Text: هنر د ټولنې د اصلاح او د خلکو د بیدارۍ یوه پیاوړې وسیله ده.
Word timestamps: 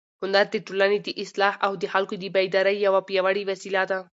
هنر 0.21 0.45
د 0.51 0.55
ټولنې 0.67 0.99
د 1.01 1.09
اصلاح 1.23 1.53
او 1.65 1.71
د 1.81 1.83
خلکو 1.93 2.13
د 2.19 2.25
بیدارۍ 2.35 2.77
یوه 2.87 3.01
پیاوړې 3.07 3.43
وسیله 3.51 3.83
ده. 3.91 3.99